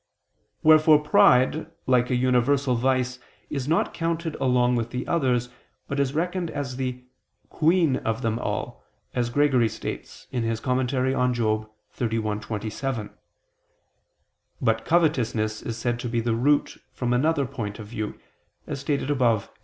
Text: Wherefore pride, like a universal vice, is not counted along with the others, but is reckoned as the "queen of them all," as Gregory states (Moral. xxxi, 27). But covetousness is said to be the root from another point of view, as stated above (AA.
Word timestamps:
Wherefore 0.63 0.97
pride, 0.97 1.69
like 1.85 2.09
a 2.09 2.15
universal 2.15 2.73
vice, 2.73 3.19
is 3.51 3.67
not 3.67 3.93
counted 3.93 4.33
along 4.41 4.75
with 4.75 4.89
the 4.89 5.05
others, 5.05 5.49
but 5.87 5.99
is 5.99 6.15
reckoned 6.15 6.49
as 6.49 6.77
the 6.77 7.03
"queen 7.49 7.97
of 7.97 8.23
them 8.23 8.39
all," 8.39 8.83
as 9.13 9.29
Gregory 9.29 9.69
states 9.69 10.25
(Moral. 10.33 10.49
xxxi, 10.55 12.41
27). 12.49 13.09
But 14.59 14.85
covetousness 14.85 15.61
is 15.61 15.77
said 15.77 15.99
to 15.99 16.09
be 16.09 16.19
the 16.19 16.33
root 16.35 16.79
from 16.91 17.13
another 17.13 17.45
point 17.45 17.77
of 17.77 17.85
view, 17.85 18.17
as 18.65 18.79
stated 18.79 19.11
above 19.11 19.49
(AA. 19.49 19.59